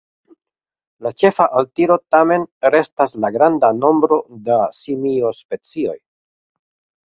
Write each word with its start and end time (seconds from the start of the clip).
La 1.07 1.11
ĉefa 1.23 1.47
altiro 1.59 1.97
tamen 2.15 2.47
restas 2.77 3.15
la 3.27 3.33
granda 3.37 3.71
nombro 3.85 4.21
da 4.51 4.61
simiospecioj. 4.81 5.99